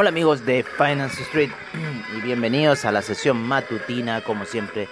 [0.00, 1.50] Hola amigos de Finance Street
[2.16, 4.86] y bienvenidos a la sesión matutina como siempre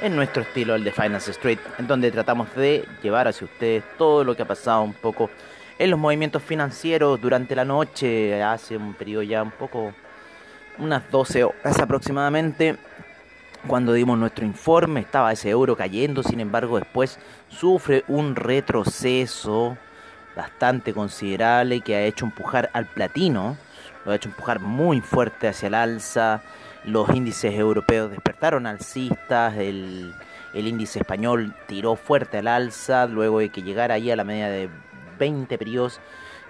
[0.00, 4.22] en nuestro estilo el de Finance Street en donde tratamos de llevar hacia ustedes todo
[4.22, 5.28] lo que ha pasado un poco
[5.76, 9.92] en los movimientos financieros durante la noche hace un periodo ya un poco
[10.78, 12.76] unas 12 horas aproximadamente
[13.66, 17.18] cuando dimos nuestro informe estaba ese euro cayendo sin embargo después
[17.48, 19.76] sufre un retroceso
[20.36, 23.56] bastante considerable que ha hecho empujar al platino
[24.04, 26.42] lo ha hecho empujar muy fuerte hacia el alza.
[26.84, 30.14] Los índices europeos despertaron alcistas, el,
[30.52, 34.48] el índice español tiró fuerte al alza luego de que llegara ahí a la media
[34.48, 34.68] de
[35.18, 36.00] 20 periodos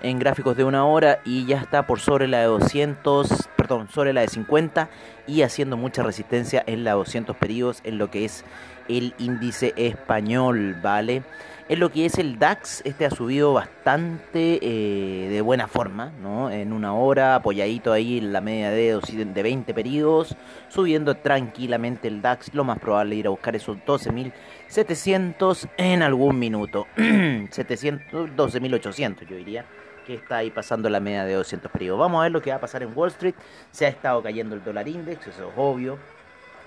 [0.03, 4.13] en gráficos de una hora y ya está por sobre la de 200, perdón, sobre
[4.13, 4.89] la de 50
[5.27, 8.45] y haciendo mucha resistencia en la de 200 periodos en lo que es
[8.89, 11.23] el índice español, ¿vale?
[11.67, 16.51] En lo que es el DAX, este ha subido bastante eh, de buena forma, ¿no?
[16.51, 20.37] En una hora, apoyadito ahí en la media de, de 20 periodos,
[20.69, 22.53] subiendo tranquilamente el DAX.
[22.53, 26.87] Lo más probable ir a buscar esos 12.700 en algún minuto.
[26.97, 29.65] 700, 12.800 yo diría
[30.07, 31.99] que está ahí pasando la media de 200 periodos.
[31.99, 33.37] Vamos a ver lo que va a pasar en Wall Street.
[33.71, 35.97] Se ha estado cayendo el dólar index, eso es obvio.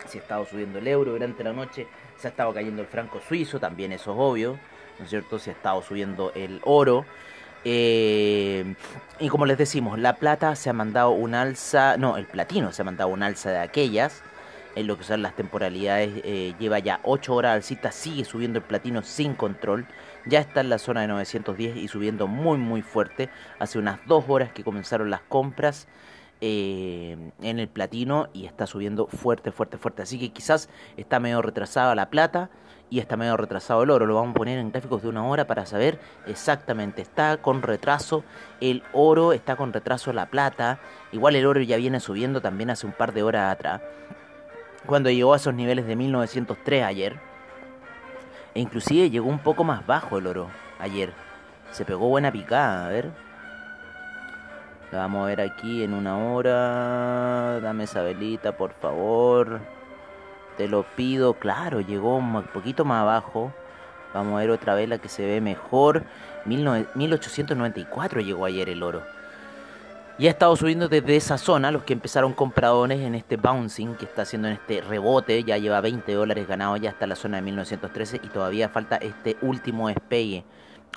[0.08, 1.86] Se ha estado subiendo el euro durante la noche.
[2.16, 4.58] Se ha estado cayendo el franco suizo, también eso es obvio.
[5.00, 5.40] ¿No es cierto?
[5.40, 7.06] Se ha estado subiendo el oro.
[7.64, 8.76] Eh,
[9.20, 12.82] y como les decimos, la plata se ha mandado un alza, no, el platino se
[12.82, 14.24] ha mandado un alza de aquellas,
[14.76, 18.66] en lo que son las temporalidades, eh, lleva ya 8 horas alcista, sigue subiendo el
[18.66, 19.88] platino sin control,
[20.26, 24.26] ya está en la zona de 910 y subiendo muy muy fuerte, hace unas 2
[24.28, 25.88] horas que comenzaron las compras.
[26.40, 30.04] Eh, en el platino y está subiendo fuerte, fuerte, fuerte.
[30.04, 32.52] Así que quizás está medio retrasada la plata
[32.90, 34.06] y está medio retrasado el oro.
[34.06, 37.02] Lo vamos a poner en gráficos de una hora para saber exactamente.
[37.02, 38.24] Está con retraso
[38.62, 40.80] el oro, está con retraso la plata.
[41.12, 43.82] Igual el oro ya viene subiendo también hace un par de horas atrás.
[44.86, 47.20] Cuando llegó a esos niveles de 1903 ayer.
[48.54, 50.48] E inclusive llegó un poco más bajo el oro
[50.80, 51.14] ayer.
[51.72, 53.12] Se pegó buena picada, a ver.
[54.92, 57.60] La vamos a ver aquí en una hora.
[57.60, 59.60] Dame esa velita, por favor.
[60.58, 63.54] Te lo pido, claro, llegó un poquito más abajo.
[64.14, 66.04] Vamos a ver otra vez la que se ve mejor.
[66.46, 69.04] 1894 llegó ayer el oro.
[70.18, 74.06] Y ha estado subiendo desde esa zona, los que empezaron compradores en este bouncing que
[74.06, 77.44] está haciendo en este rebote, ya lleva 20 dólares ganados ya hasta la zona de
[77.44, 80.44] 1913 y todavía falta este último despegue.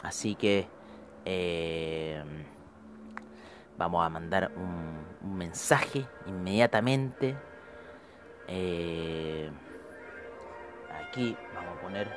[0.02, 0.68] Así que
[1.26, 2.22] eh,
[3.76, 7.36] vamos a mandar un, un mensaje inmediatamente
[8.50, 9.48] eh,
[10.90, 12.08] aquí vamos a poner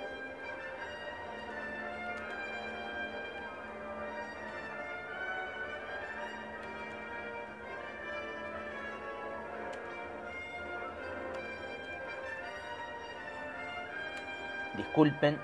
[14.75, 15.37] disculpen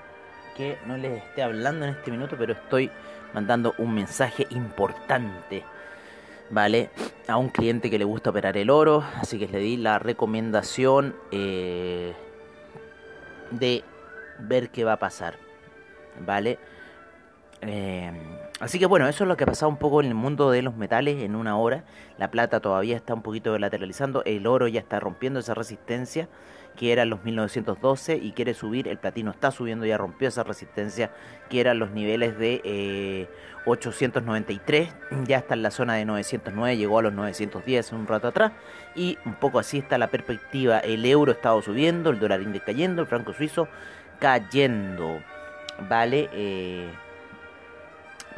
[0.56, 2.90] que no les esté hablando en este minuto pero estoy
[3.32, 5.64] mandando un mensaje importante
[6.50, 6.90] ¿vale?
[7.30, 11.14] A un cliente que le gusta operar el oro, así que le di la recomendación
[11.30, 12.12] eh,
[13.52, 13.84] de
[14.40, 15.36] ver qué va a pasar,
[16.26, 16.58] ¿vale?
[17.62, 18.10] Eh,
[18.58, 20.62] así que bueno, eso es lo que ha pasado un poco en el mundo de
[20.62, 21.84] los metales en una hora.
[22.18, 26.28] La plata todavía está un poquito lateralizando, el oro ya está rompiendo esa resistencia
[26.76, 31.10] que era los 1912 y quiere subir, el platino está subiendo, ya rompió esa resistencia
[31.48, 33.28] que eran los niveles de
[33.66, 34.94] 893, eh,
[35.26, 38.52] ya está en la zona de 909, llegó a los 910 un rato atrás
[38.94, 42.64] y un poco así está la perspectiva, el euro ha estado subiendo, el dólar index
[42.64, 43.68] cayendo, el franco suizo
[44.18, 45.20] cayendo,
[45.88, 46.28] ¿vale?
[46.32, 46.90] Eh,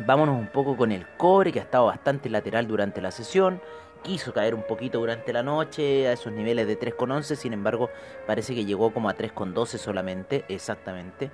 [0.06, 3.60] vámonos un poco con el cobre que ha estado bastante lateral durante la sesión
[4.02, 7.90] quiso caer un poquito durante la noche a esos niveles de 3,11, sin embargo
[8.26, 11.30] parece que llegó como a 3,12 solamente, exactamente.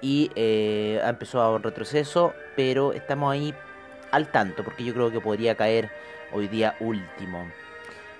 [0.00, 3.54] Y eh, empezó a un retroceso, pero estamos ahí
[4.10, 5.90] al tanto, porque yo creo que podría caer
[6.32, 7.46] hoy día último.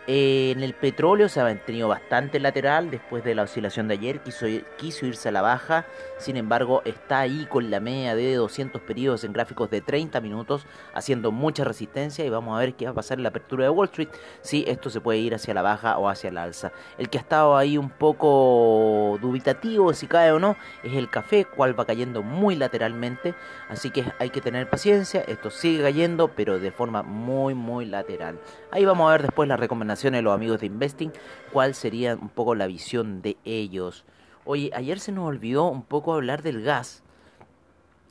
[0.09, 4.21] Eh, en el petróleo se ha mantenido bastante lateral después de la oscilación de ayer,
[4.21, 4.47] quiso,
[4.79, 5.85] quiso irse a la baja,
[6.19, 10.65] sin embargo está ahí con la media de 200 periodos en gráficos de 30 minutos,
[10.95, 13.71] haciendo mucha resistencia y vamos a ver qué va a pasar en la apertura de
[13.71, 14.09] Wall Street,
[14.43, 16.71] si esto se puede ir hacia la baja o hacia la alza.
[16.99, 21.47] El que ha estado ahí un poco dubitativo si cae o no es el café,
[21.47, 23.35] cual va cayendo muy lateralmente,
[23.69, 28.39] así que hay que tener paciencia, esto sigue cayendo pero de forma muy muy lateral.
[28.71, 29.57] Ahí vamos a ver después la
[29.97, 31.13] recomendación de los amigos de Investing,
[31.53, 34.05] cuál sería un poco la visión de ellos.
[34.45, 37.03] Oye, ayer se nos olvidó un poco hablar del gas,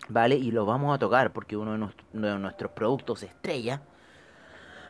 [0.09, 0.35] ¿vale?
[0.35, 3.81] Y lo vamos a tocar porque uno de, nuestros productos estrella,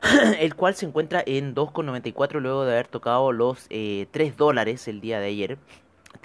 [0.39, 5.01] el cual se encuentra en 2,94 luego de haber tocado los 3 eh, dólares el
[5.01, 5.57] día de ayer.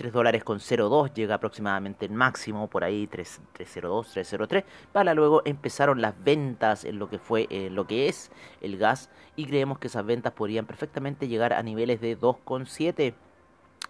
[0.00, 6.00] 3 dólares con 0,2 llega aproximadamente el máximo, por ahí 3,02, 3,03, para luego empezaron
[6.00, 8.30] las ventas en lo que fue, eh, lo que es
[8.62, 13.12] el gas y creemos que esas ventas podrían perfectamente llegar a niveles de 2,7,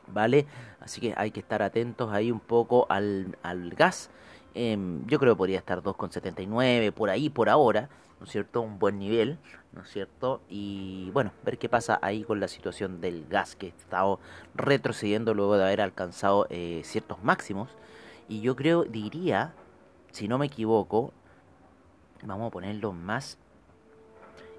[0.08, 0.46] ¿vale?
[0.80, 4.10] Así que hay que estar atentos ahí un poco al, al gas.
[4.55, 7.88] Em, yo creo que podría estar 2,79 por ahí por ahora,
[8.19, 8.61] ¿no es cierto?
[8.61, 9.38] Un buen nivel,
[9.73, 10.41] ¿no es cierto?
[10.49, 14.19] Y bueno, ver qué pasa ahí con la situación del gas que estado
[14.55, 17.70] retrocediendo luego de haber alcanzado eh, ciertos máximos.
[18.29, 19.55] Y yo creo, diría,
[20.11, 21.12] si no me equivoco,
[22.23, 23.38] vamos a ponerlo más.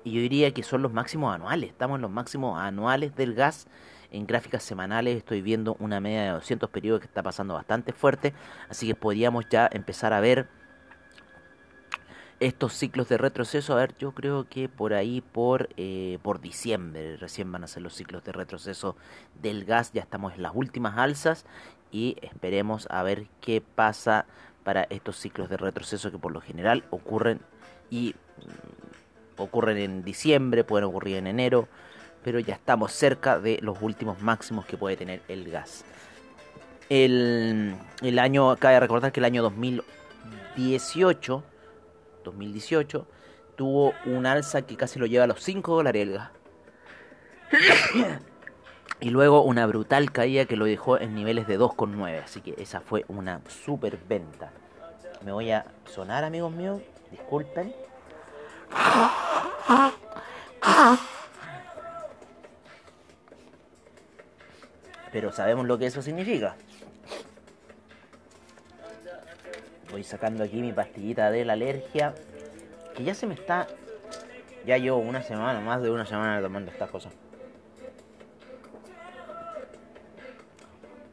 [0.03, 3.67] Y yo diría que son los máximos anuales, estamos en los máximos anuales del gas
[4.11, 8.33] en gráficas semanales estoy viendo una media de 200 periodos que está pasando bastante fuerte,
[8.69, 10.47] así que podríamos ya empezar a ver
[12.41, 17.15] estos ciclos de retroceso, a ver, yo creo que por ahí, por, eh, por diciembre,
[17.17, 18.95] recién van a ser los ciclos de retroceso
[19.39, 21.45] del gas, ya estamos en las últimas alzas
[21.91, 24.25] y esperemos a ver qué pasa
[24.63, 27.41] para estos ciclos de retroceso que por lo general ocurren
[27.91, 31.67] y mm, ocurren en diciembre, pueden ocurrir en enero,
[32.23, 35.85] pero ya estamos cerca de los últimos máximos que puede tener el gas.
[36.89, 41.43] El, el año, cabe recordar que el año 2018
[42.23, 43.07] 2018,
[43.55, 46.31] tuvo un alza que casi lo lleva a los 5 dólares el gas.
[48.99, 52.23] y luego una brutal caída que lo dejó en niveles de 2,9.
[52.23, 54.51] Así que esa fue una super venta.
[55.23, 56.81] Me voy a sonar, amigos míos.
[57.11, 57.73] Disculpen.
[65.11, 66.55] Pero sabemos lo que eso significa.
[69.91, 72.15] Voy sacando aquí mi pastillita de la alergia.
[72.95, 73.67] Que ya se me está.
[74.65, 77.13] Ya llevo una semana, más de una semana tomando estas cosas.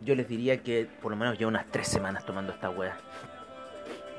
[0.01, 2.97] Yo les diría que por lo menos llevo unas tres semanas tomando esta wea.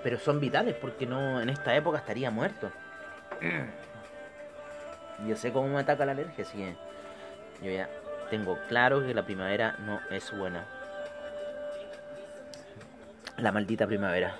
[0.03, 2.71] Pero son vitales porque no en esta época estaría muerto.
[5.27, 6.75] Yo sé cómo me ataca la alergia, así que
[7.61, 7.89] yo ya
[8.29, 10.65] tengo claro que la primavera no es buena.
[13.37, 14.35] La maldita primavera.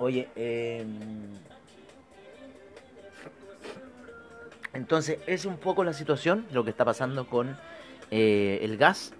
[0.00, 1.32] Oye, em,
[4.72, 7.56] entonces es un poco la situación, lo que está pasando con
[8.10, 9.12] eh, el gas.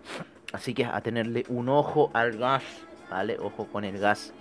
[0.52, 2.62] Así que a tenerle un ojo al gas,
[3.10, 3.38] ¿vale?
[3.38, 4.32] Ojo con el gas.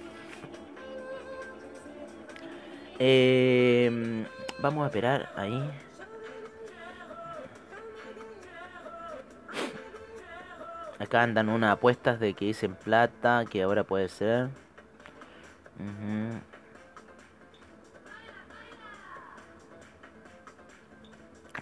[2.99, 4.25] Em,
[4.59, 5.61] vamos a esperar ahí.
[11.03, 14.47] Acá andan unas apuestas de que dicen plata, que ahora puede ser.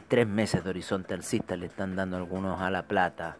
[0.08, 3.38] Tres meses de horizonte alcista le están dando algunos a la plata.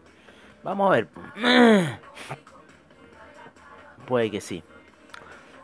[0.64, 1.08] Vamos a ver.
[4.08, 4.64] Puede que sí.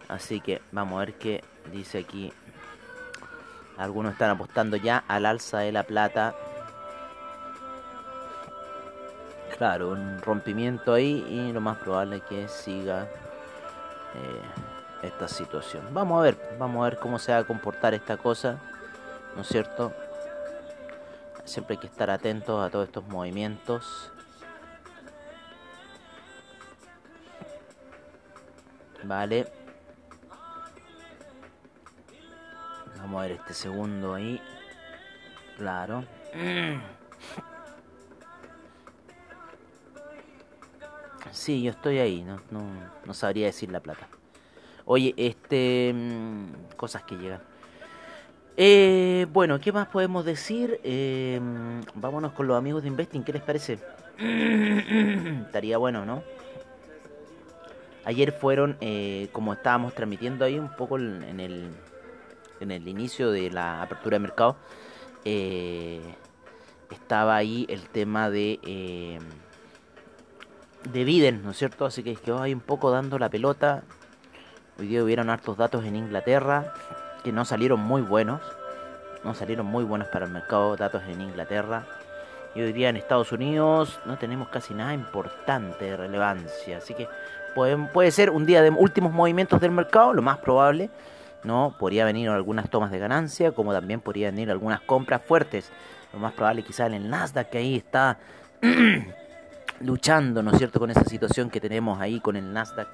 [0.06, 1.42] Así que vamos a ver qué
[1.72, 2.32] dice aquí.
[3.76, 6.36] Algunos están apostando ya al alza de la plata.
[9.58, 13.02] Claro, un rompimiento ahí y lo más probable es que siga.
[14.14, 14.68] Eh,
[15.02, 15.86] esta situación.
[15.92, 18.58] Vamos a ver, vamos a ver cómo se va a comportar esta cosa,
[19.34, 19.92] ¿no es cierto?
[21.44, 24.12] Siempre hay que estar atentos a todos estos movimientos.
[29.04, 29.46] Vale.
[32.98, 34.42] Vamos a ver este segundo ahí.
[35.56, 36.04] Claro.
[41.38, 42.62] Sí, yo estoy ahí, no, no,
[43.04, 44.08] no sabría decir la plata.
[44.86, 45.92] Oye, este.
[45.94, 47.40] Mm, cosas que llegan.
[48.56, 50.80] Eh, bueno, ¿qué más podemos decir?
[50.82, 51.40] Eh,
[51.94, 53.78] vámonos con los amigos de Investing, ¿qué les parece?
[55.46, 56.24] Estaría bueno, ¿no?
[58.04, 61.70] Ayer fueron, eh, como estábamos transmitiendo ahí un poco en el,
[62.58, 64.56] en el inicio de la apertura de mercado,
[66.90, 69.20] estaba ahí el tema de
[70.84, 71.86] de Biden, ¿no es cierto?
[71.86, 73.82] Así que quedó ahí un poco dando la pelota.
[74.78, 76.72] Hoy día hubieron hartos datos en Inglaterra
[77.24, 78.40] que no salieron muy buenos.
[79.24, 81.84] No salieron muy buenos para el mercado, datos en Inglaterra.
[82.54, 86.78] Y hoy día en Estados Unidos no tenemos casi nada importante de relevancia.
[86.78, 87.08] Así que
[87.54, 90.90] puede, ser un día de últimos movimientos del mercado, lo más probable.
[91.44, 95.70] No, podría venir algunas tomas de ganancia, como también podría venir algunas compras fuertes.
[96.12, 98.18] Lo más probable quizá en el Nasdaq que ahí está
[99.80, 102.88] luchando, ¿no es cierto?, con esa situación que tenemos ahí con el Nasdaq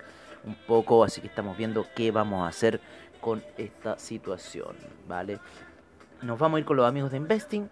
[0.44, 2.80] un poco, así que estamos viendo qué vamos a hacer
[3.20, 4.76] con esta situación,
[5.08, 5.38] ¿vale?
[6.22, 7.68] Nos vamos a ir con los amigos de Investing,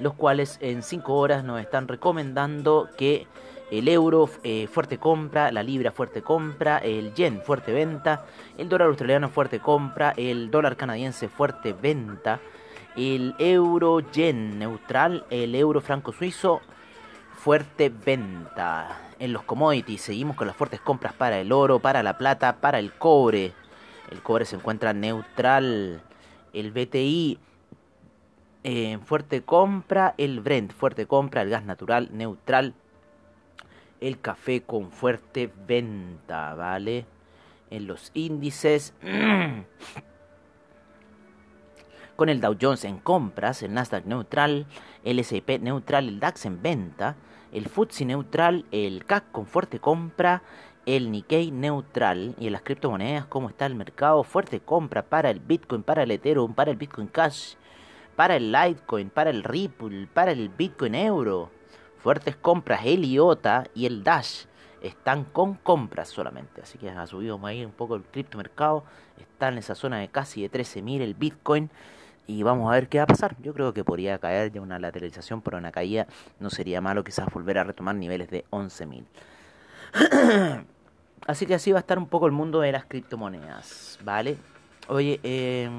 [0.00, 3.26] los cuales en 5 horas nos están recomendando que
[3.70, 8.26] el euro eh, fuerte compra, la libra fuerte compra, el yen fuerte venta,
[8.58, 12.40] el dólar australiano fuerte compra, el dólar canadiense fuerte venta,
[12.96, 16.60] el euro yen neutral, el euro franco suizo
[17.42, 19.00] fuerte venta.
[19.18, 22.78] En los commodities seguimos con las fuertes compras para el oro, para la plata, para
[22.78, 23.52] el cobre.
[24.12, 26.02] El cobre se encuentra neutral.
[26.52, 27.40] El BTI
[28.62, 30.14] en fuerte compra.
[30.18, 31.42] El Brent fuerte compra.
[31.42, 32.74] El gas natural neutral.
[34.00, 37.06] El café con fuerte venta, ¿vale?
[37.70, 38.94] En los índices.
[42.14, 44.66] con el Dow Jones en compras, el Nasdaq neutral,
[45.02, 47.16] el S&P neutral, el DAX en venta,
[47.52, 50.42] el FTSE neutral, el CAC con fuerte compra,
[50.86, 52.34] el Nikkei neutral.
[52.38, 56.10] Y en las criptomonedas cómo está el mercado, fuerte compra para el Bitcoin, para el
[56.10, 57.54] Ethereum, para el Bitcoin Cash,
[58.16, 61.50] para el Litecoin, para el Ripple, para el Bitcoin Euro.
[61.98, 64.46] Fuertes compras el IOTA y el Dash
[64.82, 68.84] están con compras solamente, así que ha subido ahí un poco el criptomercado,
[69.16, 71.70] está en esa zona de casi de 13.000 el Bitcoin
[72.26, 73.36] y vamos a ver qué va a pasar.
[73.42, 76.06] Yo creo que podría caer ya una lateralización, pero una caída
[76.40, 79.04] no sería malo quizás volver a retomar niveles de 11.000.
[81.26, 84.36] así que así va a estar un poco el mundo de las criptomonedas, ¿vale?
[84.88, 85.70] Oye, eh,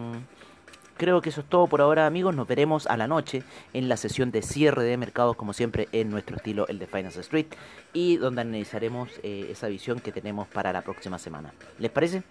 [0.98, 2.36] creo que eso es todo por ahora amigos.
[2.36, 6.10] Nos veremos a la noche en la sesión de cierre de mercados como siempre en
[6.10, 7.48] nuestro estilo, el de Finance Street.
[7.94, 11.54] Y donde analizaremos eh, esa visión que tenemos para la próxima semana.
[11.80, 12.24] ¿Les parece?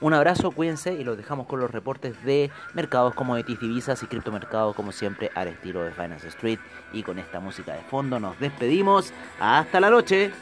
[0.00, 4.06] Un abrazo, cuídense y los dejamos con los reportes de mercados como Etis Divisas y
[4.06, 6.58] criptomercados como siempre al estilo de Finance Street.
[6.92, 9.12] Y con esta música de fondo nos despedimos.
[9.38, 10.32] Hasta la noche.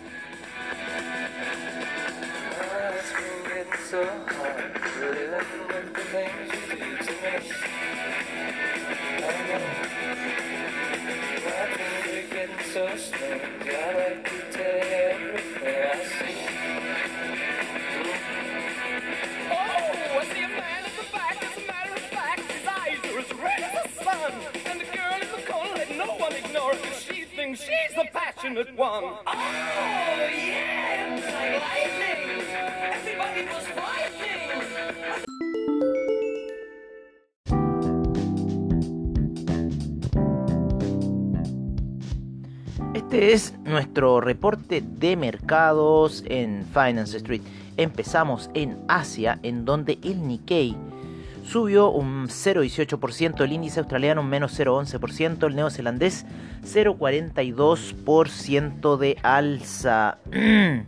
[42.95, 47.43] Este es nuestro reporte de mercados en Finance Street.
[47.77, 50.77] Empezamos en Asia, en donde el Nikkei
[51.49, 56.27] subió un 0,18%, el índice australiano un menos 0,11%, el neozelandés
[56.63, 60.19] 0,42% de alza.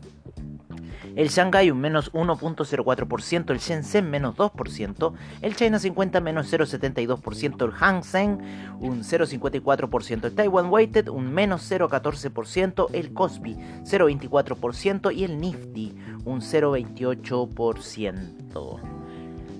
[1.16, 5.12] El Shanghai un menos 1.04%, el Shenzhen menos 2%,
[5.42, 8.38] el China 50 menos 0.72%, el Hang Seng
[8.78, 16.40] un 0.54%, el Taiwan Weighted un menos 0.14%, el Kospi 0.24% y el Nifty un
[16.40, 18.99] 0.28%.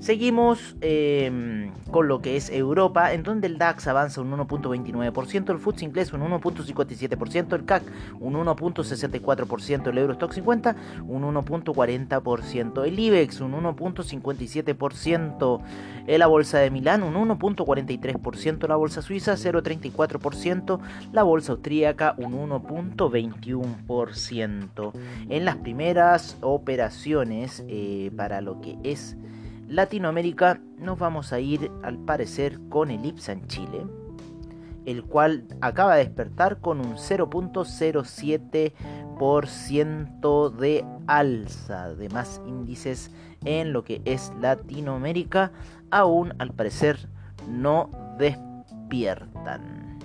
[0.01, 5.59] Seguimos em, con lo que es Europa, en donde el DAX avanza un 1.29%, el
[5.59, 7.83] FTSE inglés un 1.57%, el CAC
[8.19, 10.75] un 1.64%, el Eurostock 50
[11.07, 15.61] un 1.40%, el IBEX un 1.57%,
[16.07, 20.81] la bolsa de Milán un 1.43%, la bolsa suiza 0.34%,
[21.13, 24.93] la bolsa austríaca un 1.21%.
[25.29, 29.19] En las primeras operaciones eh, para lo que es
[29.71, 33.87] Latinoamérica nos vamos a ir al parecer con el IPSA en Chile,
[34.85, 38.73] el cual acaba de despertar con un 0.07%.
[39.21, 43.11] 7% de alza de más índices
[43.45, 45.53] en lo que es Latinoamérica,
[45.91, 47.11] aún al parecer
[47.47, 49.99] no despiertan.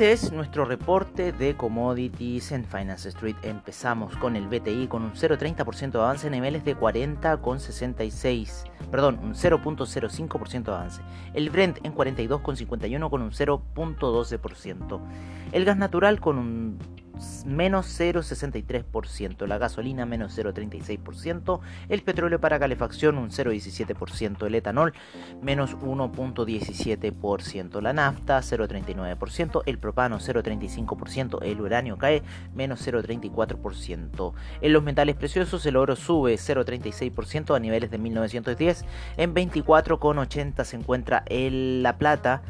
[0.00, 3.36] Este es nuestro reporte de commodities en Finance Street.
[3.42, 8.64] Empezamos con el BTI con un 0.30% de avance en niveles de 40,66.
[8.90, 11.02] Perdón, un 0.05% de avance.
[11.34, 15.00] El Brent en 42,51 con un 0.12%.
[15.52, 16.78] El gas natural con un
[17.46, 24.94] menos 0,63%, la gasolina menos 0,36%, el petróleo para calefacción un 0,17%, el etanol
[25.42, 32.22] menos 1,17%, la nafta 0,39%, el propano 0,35%, el uranio cae
[32.54, 34.32] menos 0,34%.
[34.60, 38.84] En los metales preciosos el oro sube 0,36% a niveles de 1910,
[39.16, 42.42] en 24,80 se encuentra el, la plata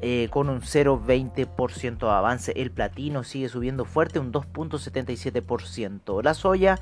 [0.00, 2.52] eh, con un 0,20% de avance.
[2.56, 6.22] El platino sigue subiendo fuerte, un 2,77%.
[6.22, 6.78] La soya,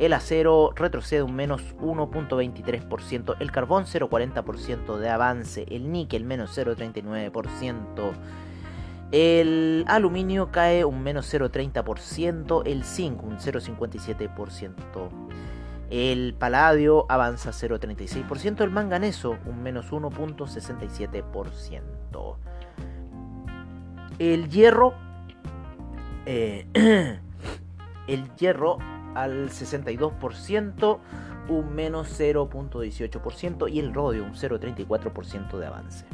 [0.01, 8.11] El acero retrocede un menos 1.23%, el carbón 0.40% de avance, el níquel menos 0.39%.
[9.11, 15.09] El aluminio cae un menos 0,30%, el zinc un 0,57%,
[15.91, 22.37] el paladio avanza 0,36%, el manganeso un menos 1,67%.
[24.17, 24.95] El hierro,
[26.25, 26.65] eh,
[28.07, 28.79] el hierro
[29.15, 30.99] al 62%,
[31.49, 36.05] un menos 0.18% y el rodio un 0.34% de avance.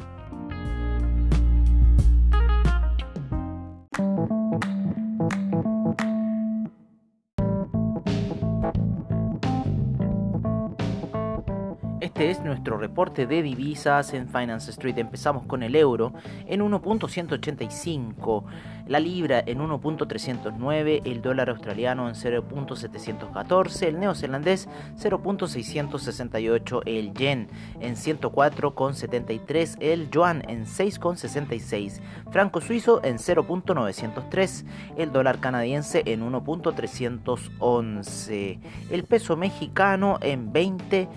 [12.18, 14.98] Este es nuestro reporte de divisas en Finance Street.
[14.98, 16.12] Empezamos con el euro
[16.48, 18.42] en 1.185,
[18.88, 27.94] la libra en 1.309, el dólar australiano en 0.714, el neozelandés 0.668, el yen en
[27.94, 32.00] 104.73, el yuan en 6.66,
[32.32, 34.64] franco suizo en 0.903,
[34.96, 38.58] el dólar canadiense en 1.311,
[38.90, 41.08] el peso mexicano en 20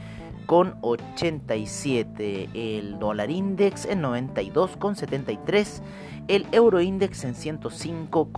[0.51, 5.81] con 87, el dólar index en 92 con 73,
[6.27, 8.33] el euro index en 105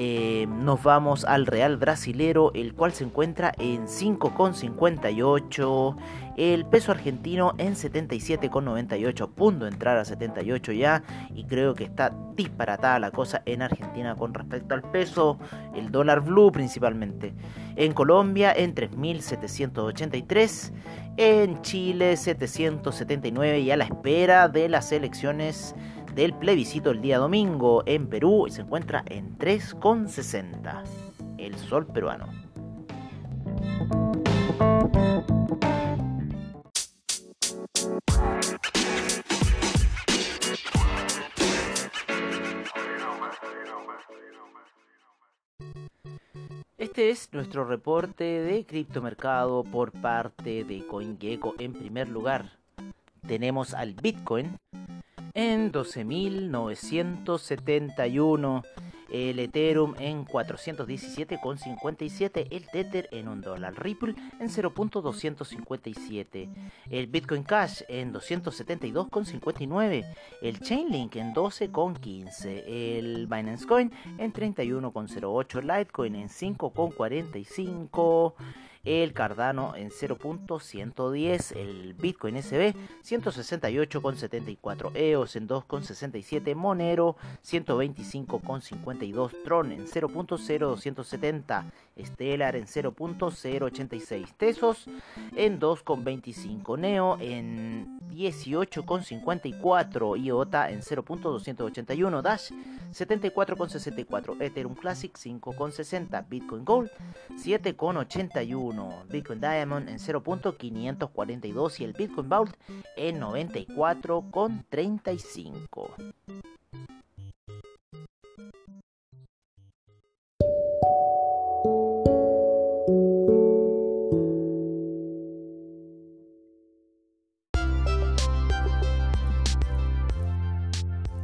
[0.00, 5.96] Eh, nos vamos al real brasilero, el cual se encuentra en 5,58.
[6.36, 9.22] El peso argentino en 77,98.
[9.22, 11.02] A punto entrar a 78 ya.
[11.34, 15.36] Y creo que está disparatada la cosa en Argentina con respecto al peso.
[15.74, 17.34] El dólar blue principalmente.
[17.74, 20.72] En Colombia en 3.783.
[21.16, 23.58] En Chile 779.
[23.58, 25.74] Y a la espera de las elecciones
[26.18, 30.82] del plebiscito el día domingo en Perú y se encuentra en 3,60.
[31.38, 32.26] El sol peruano.
[46.78, 51.54] Este es nuestro reporte de criptomercado por parte de CoinGecko.
[51.60, 52.58] En primer lugar,
[53.24, 54.58] tenemos al Bitcoin
[55.34, 58.62] en 12.971
[59.10, 66.48] el Ethereum en 417,57, el Tether en 1 dólar, Ripple en 0.257,
[66.90, 70.04] el Bitcoin Cash en 272,59,
[70.42, 78.34] el Chainlink en 12,15, el Binance Coin en 31,08, Litecoin en 5,45,
[78.84, 89.86] el Cardano en 0.110, el Bitcoin SB 168,74, EOS en 2,67, Monero 125,52, Tron en
[89.86, 91.64] 0.0270,
[91.98, 94.86] Stellar en 0.086, Tesos
[95.36, 102.50] en 2,25, Neo en 18,54, IOTA en 0.281, Dash
[102.92, 106.90] 74,64, Ethereum Classic 5,60, Bitcoin Gold
[107.36, 108.67] 7,81.
[109.08, 112.56] Bitcoin Diamond en 0.542 y el Bitcoin Vault
[112.96, 115.88] en 94.35.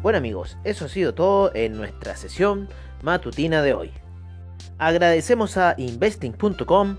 [0.03, 2.69] Bueno amigos, eso ha sido todo en nuestra sesión
[3.03, 3.91] matutina de hoy.
[4.77, 6.99] Agradecemos a investing.com